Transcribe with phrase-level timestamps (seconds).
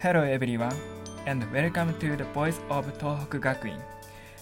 [0.00, 0.76] Hello everyone,
[1.26, 3.82] and welcome to the Voice of Tohoku Gakuin.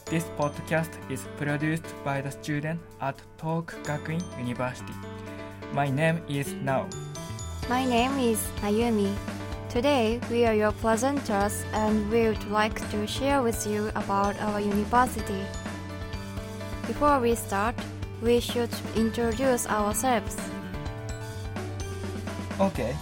[0.04, 4.92] This podcast is produced by the student at Tohoku Gakuin University.
[5.72, 6.86] My name is Nao.
[7.70, 9.10] My name is Ayumi.
[9.70, 14.60] Today we are your presenters and we would like to share with you about our
[14.60, 15.40] university.
[16.86, 17.74] Before we start,
[18.20, 20.36] we should introduce ourselves.
[22.60, 22.94] Okay,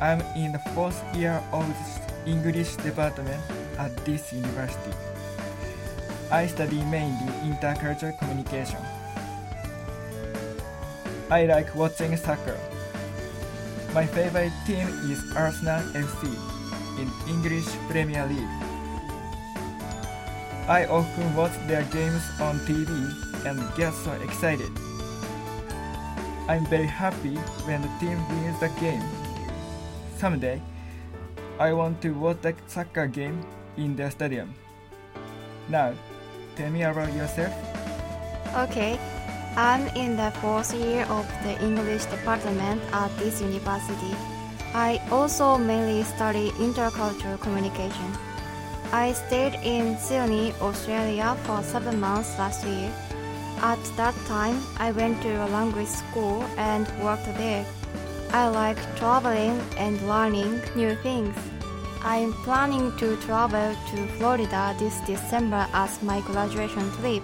[0.00, 1.64] I'm in the fourth year of
[2.26, 3.40] English department
[3.78, 4.92] at this university.
[6.30, 8.80] I study mainly intercultural communication.
[11.30, 12.60] I like watching soccer.
[13.94, 16.28] My favorite team is Arsenal FC
[17.00, 18.56] in English Premier League.
[20.68, 22.92] I often watch their games on TV
[23.46, 24.70] and get so excited.
[26.48, 29.25] I'm very happy when the team wins the game.
[30.16, 30.62] Someday,
[31.58, 33.44] I want to watch the soccer game
[33.76, 34.54] in the stadium.
[35.68, 35.92] Now,
[36.56, 37.52] tell me about yourself.
[38.56, 38.98] Okay,
[39.56, 44.16] I'm in the fourth year of the English department at this university.
[44.72, 48.12] I also mainly study intercultural communication.
[48.92, 52.90] I stayed in Sydney, Australia for seven months last year.
[53.60, 57.66] At that time, I went to a language school and worked there.
[58.36, 61.34] I like traveling and learning new things.
[62.02, 67.22] I'm planning to travel to Florida this December as my graduation trip.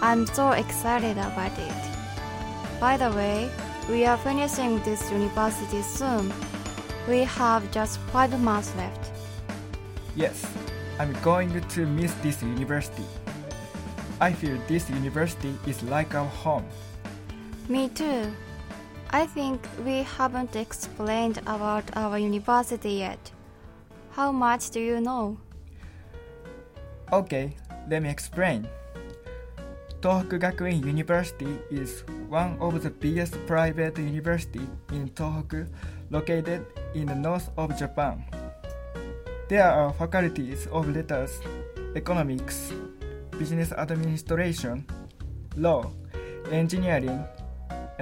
[0.00, 1.82] I'm so excited about it.
[2.80, 3.52] By the way,
[3.88, 6.32] we are finishing this university soon.
[7.08, 9.12] We have just five months left.
[10.16, 10.44] Yes,
[10.98, 13.06] I'm going to miss this university.
[14.20, 16.66] I feel this university is like our home.
[17.68, 18.26] Me too.
[19.14, 23.30] I think we haven't explained about our university yet.
[24.12, 25.36] How much do you know?
[27.12, 27.52] Okay,
[27.90, 28.66] let me explain.
[30.00, 35.68] Tohoku Gakuin University is one of the biggest private university in Tohoku
[36.08, 36.64] located
[36.94, 38.24] in the north of Japan.
[39.48, 41.38] There are faculties of letters,
[41.94, 42.72] economics,
[43.38, 44.86] business administration,
[45.56, 45.92] law,
[46.50, 47.22] engineering,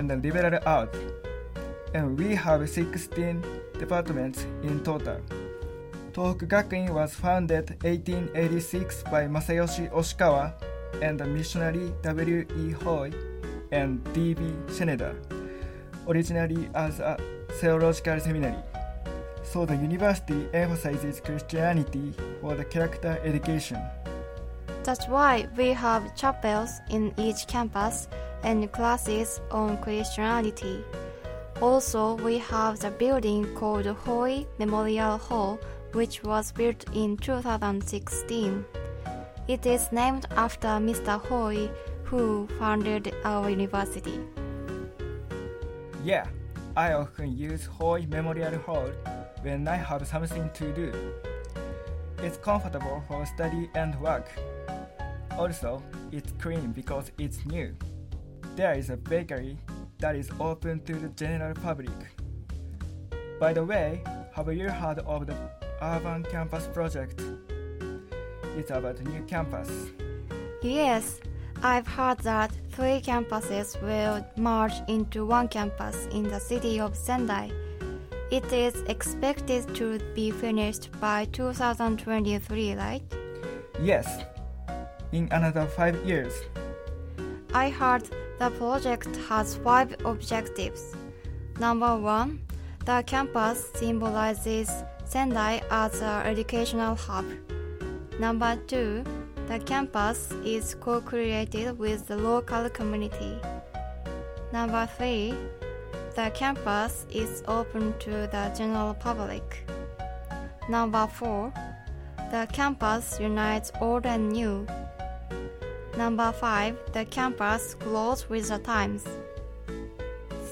[0.08, 0.98] and liberal arts.
[1.92, 3.44] And we have 16
[3.78, 5.20] departments in total.
[6.12, 10.54] Tohoku Gakuin was founded 1886 by Masayoshi Oshikawa
[11.02, 12.46] and the missionary W.
[12.56, 12.70] E.
[12.70, 13.12] Hoy
[13.72, 14.34] and D.
[14.34, 14.42] B.
[14.66, 15.14] Schneder,
[16.08, 17.16] originally as a
[17.60, 18.62] theological seminary.
[19.42, 23.78] So the university emphasizes Christianity for the character education.
[24.82, 28.08] That's why we have chapels in each campus
[28.42, 30.84] and classes on Christianity.
[31.60, 35.58] Also, we have the building called Hoy Memorial Hall,
[35.92, 38.64] which was built in 2016.
[39.46, 41.20] It is named after Mr.
[41.26, 41.68] Hoy,
[42.04, 44.20] who founded our university.
[46.02, 46.26] Yeah,
[46.76, 48.88] I often use Hoy Memorial Hall
[49.42, 50.92] when I have something to do.
[52.22, 54.28] It's comfortable for study and work.
[55.38, 57.74] Also, it's clean because it's new.
[58.60, 59.56] There is a bakery
[60.00, 61.96] that is open to the general public.
[63.40, 64.02] By the way,
[64.36, 65.34] have you heard of the
[65.80, 67.22] Urban Campus Project?
[68.58, 69.70] It's about a new campus.
[70.60, 71.20] Yes,
[71.62, 77.50] I've heard that three campuses will merge into one campus in the city of Sendai.
[78.30, 83.02] It is expected to be finished by 2023, right?
[83.80, 84.22] Yes,
[85.12, 86.34] in another five years.
[87.54, 88.08] I heard
[88.40, 90.96] the project has five objectives.
[91.58, 92.40] Number one,
[92.86, 94.70] the campus symbolizes
[95.04, 97.26] Sendai as an educational hub.
[98.18, 99.04] Number two,
[99.46, 103.38] the campus is co created with the local community.
[104.54, 105.34] Number three,
[106.16, 109.68] the campus is open to the general public.
[110.66, 111.52] Number four,
[112.30, 114.66] the campus unites old and new.
[116.00, 119.04] Number five, the campus grows with the times.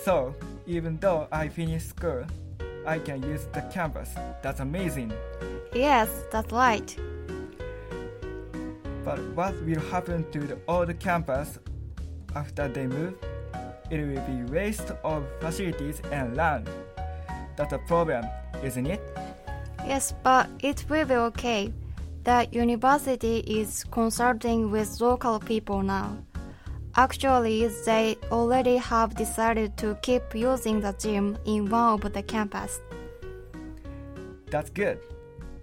[0.04, 0.34] So,
[0.66, 2.26] even though I finish school,
[2.86, 4.10] I can use the campus.
[4.42, 5.10] That's amazing.
[5.72, 6.94] Yes, that's right.
[9.06, 11.58] But what will happen to the old campus
[12.36, 13.14] after they move?
[13.90, 16.68] It will be waste of facilities and land.
[17.56, 18.26] That's a problem,
[18.62, 19.00] isn't it?
[19.86, 21.72] Yes, but it will be okay.
[22.28, 26.18] The university is consulting with local people now.
[26.94, 32.82] Actually, they already have decided to keep using the gym in one of the campus.
[34.50, 34.98] That's good.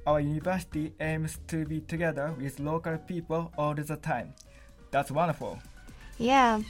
[0.08, 4.34] our university aims to be together with local people all the time.
[4.90, 5.60] That's wonderful.
[6.18, 6.62] Yeah.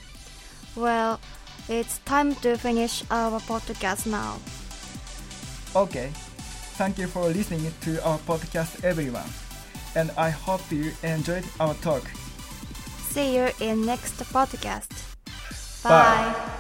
[0.76, 1.22] Well,
[1.70, 4.40] it's time to finish our podcast now.
[5.74, 6.12] Okay.
[6.76, 9.45] Thank you for listening to our podcast, everyone.
[9.96, 12.04] And I hope you enjoyed our talk.
[13.10, 14.92] See you in next podcast.
[15.84, 15.90] Bye.
[15.90, 16.52] Bye.